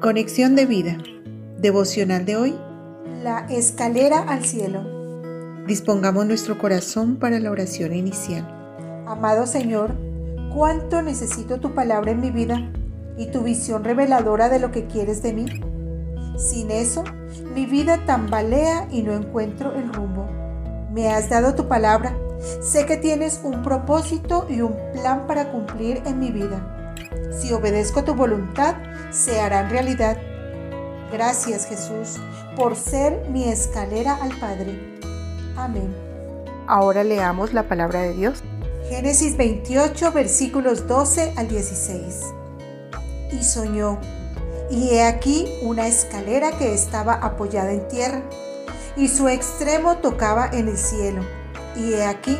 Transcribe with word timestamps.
Conexión 0.00 0.56
de 0.56 0.64
vida. 0.64 0.96
Devocional 1.58 2.24
de 2.24 2.34
hoy. 2.34 2.58
La 3.22 3.40
escalera 3.50 4.20
al 4.20 4.46
cielo. 4.46 4.82
Dispongamos 5.66 6.24
nuestro 6.24 6.56
corazón 6.56 7.16
para 7.16 7.38
la 7.38 7.50
oración 7.50 7.94
inicial. 7.94 8.48
Amado 9.06 9.46
Señor, 9.46 9.94
cuánto 10.54 11.02
necesito 11.02 11.60
tu 11.60 11.74
palabra 11.74 12.12
en 12.12 12.20
mi 12.20 12.30
vida 12.30 12.72
y 13.18 13.26
tu 13.26 13.42
visión 13.42 13.84
reveladora 13.84 14.48
de 14.48 14.58
lo 14.58 14.72
que 14.72 14.86
quieres 14.86 15.22
de 15.22 15.34
mí. 15.34 15.44
Sin 16.38 16.70
eso, 16.70 17.04
mi 17.54 17.66
vida 17.66 18.06
tambalea 18.06 18.88
y 18.90 19.02
no 19.02 19.12
encuentro 19.12 19.74
el 19.74 19.92
rumbo. 19.92 20.26
Me 20.94 21.10
has 21.10 21.28
dado 21.28 21.54
tu 21.54 21.68
palabra. 21.68 22.16
Sé 22.62 22.86
que 22.86 22.96
tienes 22.96 23.42
un 23.44 23.62
propósito 23.62 24.46
y 24.48 24.62
un 24.62 24.74
plan 24.94 25.26
para 25.26 25.52
cumplir 25.52 26.00
en 26.06 26.18
mi 26.18 26.30
vida. 26.30 26.79
Si 27.30 27.52
obedezco 27.52 28.04
tu 28.04 28.14
voluntad, 28.14 28.76
se 29.10 29.40
hará 29.40 29.68
realidad. 29.68 30.16
Gracias 31.12 31.66
Jesús 31.66 32.20
por 32.56 32.76
ser 32.76 33.28
mi 33.30 33.48
escalera 33.48 34.16
al 34.16 34.38
Padre. 34.38 34.78
Amén. 35.56 35.94
Ahora 36.66 37.02
leamos 37.02 37.52
la 37.52 37.68
palabra 37.68 38.02
de 38.02 38.14
Dios. 38.14 38.42
Génesis 38.88 39.36
28 39.36 40.12
versículos 40.12 40.86
12 40.86 41.34
al 41.36 41.48
16. 41.48 42.26
Y 43.32 43.42
soñó, 43.42 43.98
y 44.70 44.90
he 44.90 45.02
aquí 45.02 45.46
una 45.62 45.86
escalera 45.86 46.52
que 46.58 46.74
estaba 46.74 47.14
apoyada 47.14 47.72
en 47.72 47.86
tierra, 47.88 48.22
y 48.96 49.08
su 49.08 49.28
extremo 49.28 49.96
tocaba 49.96 50.48
en 50.52 50.68
el 50.68 50.76
cielo. 50.76 51.22
Y 51.76 51.94
he 51.94 52.04
aquí 52.04 52.36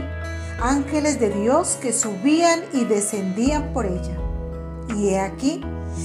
ángeles 0.60 1.18
de 1.18 1.30
Dios 1.30 1.78
que 1.80 1.92
subían 1.92 2.60
y 2.72 2.84
descendían 2.84 3.72
por 3.72 3.86
ella. 3.86 4.29
Y 4.96 5.10
he 5.10 5.20
aquí 5.20 5.62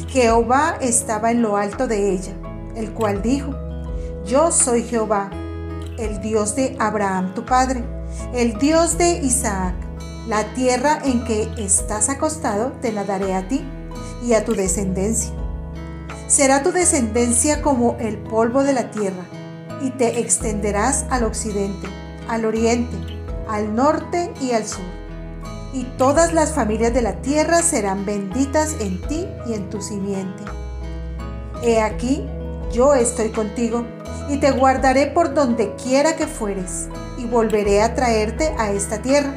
Jehová 0.07 0.77
estaba 0.81 1.31
en 1.31 1.41
lo 1.41 1.57
alto 1.57 1.87
de 1.87 2.11
ella, 2.11 2.33
el 2.75 2.93
cual 2.93 3.21
dijo, 3.21 3.53
Yo 4.25 4.51
soy 4.51 4.83
Jehová, 4.83 5.29
el 5.97 6.21
Dios 6.21 6.55
de 6.55 6.75
Abraham 6.79 7.33
tu 7.33 7.45
padre, 7.45 7.83
el 8.33 8.57
Dios 8.57 8.97
de 8.97 9.19
Isaac. 9.19 9.75
La 10.27 10.43
tierra 10.55 10.99
en 11.03 11.23
que 11.23 11.47
estás 11.57 12.09
acostado 12.09 12.71
te 12.81 12.91
la 12.91 13.03
daré 13.03 13.35
a 13.35 13.47
ti 13.47 13.63
y 14.25 14.33
a 14.33 14.43
tu 14.43 14.55
descendencia. 14.55 15.31
Será 16.27 16.63
tu 16.63 16.71
descendencia 16.71 17.61
como 17.61 17.95
el 17.99 18.17
polvo 18.17 18.63
de 18.63 18.73
la 18.73 18.89
tierra, 18.89 19.23
y 19.81 19.91
te 19.91 20.19
extenderás 20.19 21.05
al 21.11 21.25
occidente, 21.25 21.87
al 22.27 22.45
oriente, 22.45 22.97
al 23.47 23.75
norte 23.75 24.33
y 24.41 24.53
al 24.53 24.65
sur 24.65 24.94
y 25.75 25.83
todas 25.97 26.33
las 26.33 26.53
familias 26.53 26.93
de 26.93 27.01
la 27.01 27.21
tierra 27.21 27.61
serán 27.61 28.05
benditas 28.05 28.77
en 28.79 29.01
ti 29.01 29.27
y 29.45 29.53
en 29.53 29.69
tu 29.69 29.81
simiente. 29.81 30.43
He 31.61 31.81
aquí, 31.81 32.25
yo 32.71 32.93
estoy 32.93 33.29
contigo, 33.29 33.85
y 34.29 34.37
te 34.37 34.51
guardaré 34.51 35.07
por 35.07 35.33
donde 35.33 35.75
quiera 35.75 36.15
que 36.15 36.27
fueres, 36.27 36.87
y 37.17 37.25
volveré 37.25 37.81
a 37.81 37.93
traerte 37.93 38.55
a 38.57 38.71
esta 38.71 39.01
tierra, 39.01 39.33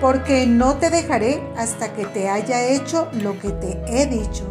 porque 0.00 0.46
no 0.46 0.74
te 0.74 0.88
dejaré 0.88 1.42
hasta 1.56 1.92
que 1.92 2.06
te 2.06 2.28
haya 2.28 2.64
hecho 2.68 3.08
lo 3.14 3.36
que 3.40 3.50
te 3.50 3.82
he 3.88 4.06
dicho. 4.06 4.44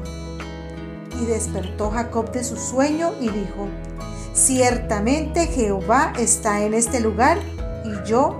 Y 1.22 1.26
despertó 1.28 1.92
Jacob 1.92 2.32
de 2.34 2.44
su 2.44 2.58
sueño 2.58 3.14
y 3.22 3.30
dijo, 3.30 3.68
Ciertamente 4.34 5.48
Jehová 5.48 6.12
está 6.20 6.62
en 6.64 6.74
este 6.74 7.00
lugar, 7.00 7.38
y 7.86 8.08
yo 8.08 8.38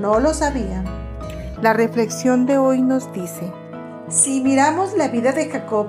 no 0.00 0.18
lo 0.18 0.34
sabía. 0.34 0.91
La 1.62 1.72
reflexión 1.72 2.44
de 2.44 2.58
hoy 2.58 2.82
nos 2.82 3.12
dice, 3.12 3.52
si 4.08 4.40
miramos 4.40 4.96
la 4.96 5.06
vida 5.06 5.30
de 5.30 5.48
Jacob, 5.48 5.86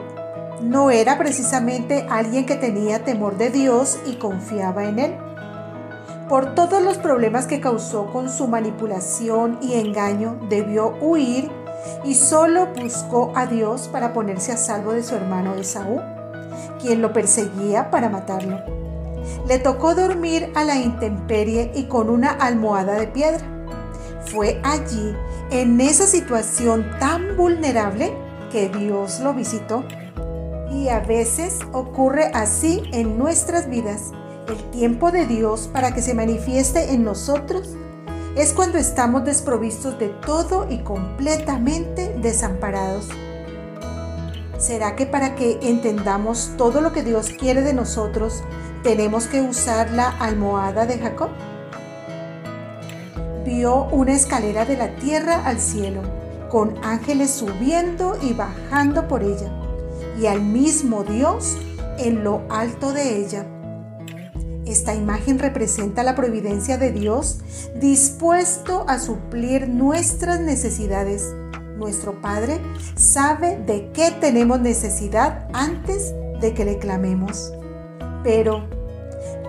no 0.61 0.91
era 0.91 1.17
precisamente 1.17 2.05
alguien 2.11 2.45
que 2.45 2.55
tenía 2.55 3.03
temor 3.03 3.39
de 3.39 3.49
Dios 3.49 3.97
y 4.05 4.17
confiaba 4.17 4.83
en 4.85 4.99
él. 4.99 5.17
Por 6.29 6.53
todos 6.53 6.83
los 6.83 6.99
problemas 6.99 7.47
que 7.47 7.59
causó 7.59 8.05
con 8.11 8.29
su 8.29 8.47
manipulación 8.47 9.57
y 9.63 9.73
engaño, 9.73 10.37
debió 10.47 10.93
huir 11.01 11.49
y 12.05 12.13
solo 12.13 12.67
buscó 12.79 13.31
a 13.33 13.47
Dios 13.47 13.89
para 13.91 14.13
ponerse 14.13 14.51
a 14.51 14.57
salvo 14.57 14.91
de 14.91 15.01
su 15.01 15.15
hermano 15.15 15.55
Esaú, 15.55 15.99
quien 16.79 17.01
lo 17.01 17.13
perseguía 17.13 17.89
para 17.89 18.09
matarlo. 18.09 18.59
Le 19.47 19.57
tocó 19.57 19.95
dormir 19.95 20.51
a 20.53 20.65
la 20.65 20.75
intemperie 20.75 21.71
y 21.73 21.85
con 21.85 22.11
una 22.11 22.29
almohada 22.29 22.93
de 22.93 23.07
piedra. 23.07 23.52
Fue 24.25 24.59
allí 24.63 25.15
en 25.51 25.79
esa 25.81 26.07
situación 26.07 26.89
tan 26.99 27.35
vulnerable 27.35 28.13
que 28.51 28.69
Dios 28.69 29.19
lo 29.19 29.33
visitó. 29.33 29.83
Y 30.71 30.89
a 30.89 30.99
veces 30.99 31.59
ocurre 31.71 32.31
así 32.33 32.81
en 32.93 33.17
nuestras 33.17 33.69
vidas. 33.69 34.11
El 34.47 34.57
tiempo 34.71 35.11
de 35.11 35.25
Dios 35.25 35.69
para 35.71 35.93
que 35.93 36.01
se 36.01 36.13
manifieste 36.13 36.93
en 36.93 37.03
nosotros 37.03 37.75
es 38.35 38.53
cuando 38.53 38.77
estamos 38.77 39.23
desprovistos 39.23 39.99
de 39.99 40.09
todo 40.09 40.67
y 40.69 40.79
completamente 40.79 42.15
desamparados. 42.21 43.07
¿Será 44.57 44.95
que 44.95 45.05
para 45.05 45.35
que 45.35 45.59
entendamos 45.61 46.51
todo 46.57 46.81
lo 46.81 46.93
que 46.93 47.03
Dios 47.03 47.29
quiere 47.29 47.61
de 47.61 47.73
nosotros, 47.73 48.43
tenemos 48.81 49.27
que 49.27 49.41
usar 49.41 49.91
la 49.91 50.09
almohada 50.09 50.85
de 50.85 50.97
Jacob? 50.97 51.29
Vio 53.53 53.85
una 53.91 54.13
escalera 54.13 54.65
de 54.65 54.77
la 54.77 54.95
tierra 54.95 55.45
al 55.45 55.59
cielo, 55.59 56.01
con 56.49 56.75
ángeles 56.83 57.29
subiendo 57.29 58.17
y 58.21 58.33
bajando 58.33 59.07
por 59.07 59.23
ella, 59.23 59.51
y 60.19 60.25
al 60.25 60.41
mismo 60.41 61.03
Dios 61.03 61.57
en 61.99 62.23
lo 62.23 62.41
alto 62.49 62.93
de 62.93 63.17
ella. 63.17 63.45
Esta 64.65 64.95
imagen 64.95 65.39
representa 65.39 66.03
la 66.03 66.15
providencia 66.15 66.77
de 66.77 66.91
Dios 66.91 67.39
dispuesto 67.79 68.85
a 68.87 68.97
suplir 68.97 69.67
nuestras 69.67 70.39
necesidades. 70.39 71.33
Nuestro 71.77 72.21
Padre 72.21 72.59
sabe 72.95 73.57
de 73.57 73.91
qué 73.91 74.11
tenemos 74.11 74.61
necesidad 74.61 75.47
antes 75.53 76.13
de 76.39 76.53
que 76.53 76.65
le 76.65 76.79
clamemos. 76.79 77.51
Pero 78.23 78.63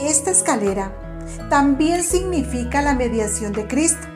esta 0.00 0.31
escalera 0.31 1.03
también 1.48 2.02
significa 2.02 2.82
la 2.82 2.94
mediación 2.94 3.52
de 3.52 3.66
Cristo. 3.66 4.06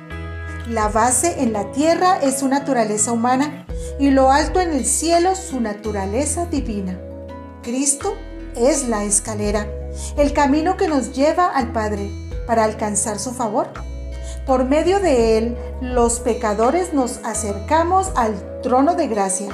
La 0.69 0.88
base 0.88 1.42
en 1.42 1.52
la 1.52 1.72
tierra 1.72 2.19
es 2.20 2.41
su 2.41 2.48
naturaleza 2.48 3.12
humana 3.12 3.66
y 3.98 4.10
lo 4.10 4.30
alto 4.30 4.60
en 4.60 4.72
el 4.72 4.84
cielo 4.84 5.34
su 5.34 5.60
naturaleza 5.60 6.47
divina. 6.47 6.98
Cristo 7.62 8.14
es 8.54 8.88
la 8.88 9.04
escalera, 9.04 9.66
el 10.16 10.32
camino 10.32 10.76
que 10.76 10.88
nos 10.88 11.12
lleva 11.14 11.47
al 11.47 11.72
Padre 11.72 12.10
para 12.47 12.64
alcanzar 12.64 13.18
su 13.18 13.32
favor. 13.32 13.68
Por 14.47 14.64
medio 14.64 15.00
de 15.00 15.38
él, 15.38 15.56
los 15.80 16.20
pecadores 16.20 16.94
nos 16.94 17.18
acercamos 17.24 18.10
al 18.16 18.60
trono 18.62 18.94
de 18.94 19.08
gracia 19.08 19.48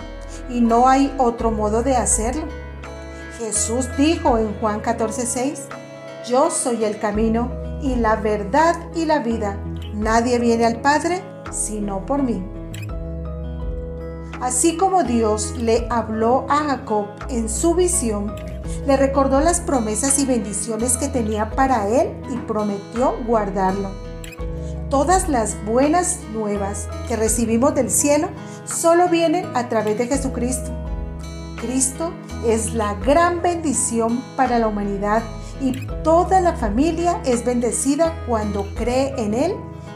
y 0.48 0.60
no 0.60 0.88
hay 0.88 1.12
otro 1.19 1.50
modo 1.50 1.82
de 1.82 1.97
hacerlo. 1.97 2.44
Jesús 3.38 3.88
dijo 3.97 4.38
en 4.38 4.54
Juan 4.60 4.81
14:6, 4.81 5.59
Yo 6.27 6.51
soy 6.51 6.85
el 6.85 6.99
camino 6.99 7.51
y 7.83 7.97
la 7.97 8.17
verdad 8.17 8.77
y 8.95 9.05
la 9.05 9.19
vida. 9.19 9.59
Nadie 9.93 10.39
viene 10.39 10.65
al 10.65 10.81
Padre 10.81 11.23
sino 11.53 12.07
por 12.07 12.23
mí. 12.23 12.43
Así 14.41 14.77
como 14.77 15.05
Dios 15.05 15.55
le 15.59 15.87
habló 15.91 16.47
a 16.49 16.65
Jacob 16.65 17.07
en 17.29 17.49
su 17.49 17.75
visión, 17.75 18.35
le 18.87 18.97
recordó 18.97 19.41
las 19.41 19.61
promesas 19.61 20.19
y 20.19 20.25
bendiciones 20.25 20.97
que 20.97 21.09
tenía 21.09 21.51
para 21.51 21.89
él 21.89 22.17
y 22.31 22.37
prometió 22.39 23.15
guardarlo. 23.27 23.91
Todas 24.89 25.29
las 25.29 25.62
buenas 25.67 26.21
nuevas 26.33 26.89
que 27.06 27.17
recibimos 27.17 27.75
del 27.75 27.91
cielo 27.91 28.29
solo 28.65 29.09
vienen 29.09 29.47
a 29.55 29.69
través 29.69 29.99
de 29.99 30.06
Jesucristo. 30.06 30.71
Cristo 31.61 32.12
es 32.47 32.75
la 32.75 32.94
gran 32.94 33.43
bendición 33.43 34.23
para 34.37 34.59
la 34.59 34.69
humanidad 34.69 35.23
y 35.61 35.87
toda 36.03 36.41
la 36.41 36.55
familia 36.55 37.21
es 37.25 37.45
bendecida 37.45 38.15
cuando 38.27 38.67
cree 38.75 39.15
en 39.17 39.35
Él 39.35 39.55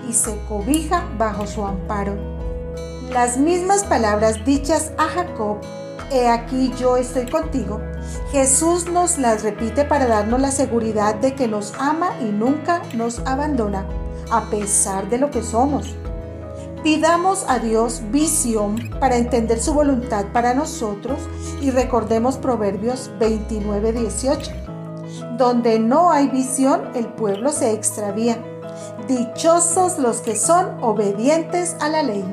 y 0.08 0.12
se 0.12 0.36
cobija 0.48 1.04
bajo 1.18 1.46
su 1.46 1.64
amparo. 1.64 2.16
Las 3.12 3.38
mismas 3.38 3.84
palabras 3.84 4.44
dichas 4.44 4.92
a 4.98 5.04
Jacob, 5.04 5.58
He 6.10 6.26
aquí 6.26 6.72
yo 6.78 6.96
estoy 6.96 7.26
contigo, 7.26 7.82
Jesús 8.32 8.88
nos 8.88 9.18
las 9.18 9.42
repite 9.42 9.84
para 9.84 10.06
darnos 10.06 10.40
la 10.40 10.50
seguridad 10.50 11.14
de 11.16 11.34
que 11.34 11.48
nos 11.48 11.74
ama 11.78 12.12
y 12.22 12.24
nunca 12.24 12.82
nos 12.94 13.18
abandona, 13.26 13.86
a 14.30 14.48
pesar 14.48 15.10
de 15.10 15.18
lo 15.18 15.30
que 15.30 15.42
somos. 15.42 15.94
Pidamos 16.82 17.44
a 17.48 17.58
Dios 17.58 18.02
visión 18.10 18.90
para 19.00 19.16
entender 19.16 19.60
su 19.60 19.74
voluntad 19.74 20.26
para 20.32 20.54
nosotros 20.54 21.18
y 21.60 21.70
recordemos 21.70 22.38
Proverbios 22.38 23.10
29, 23.18 23.92
18 23.92 24.77
donde 25.38 25.78
no 25.78 26.10
hay 26.10 26.28
visión, 26.28 26.90
el 26.94 27.06
pueblo 27.06 27.50
se 27.50 27.72
extravía. 27.72 28.36
Dichosos 29.06 29.98
los 29.98 30.20
que 30.20 30.36
son 30.36 30.82
obedientes 30.82 31.74
a 31.80 31.88
la 31.88 32.02
ley. 32.02 32.24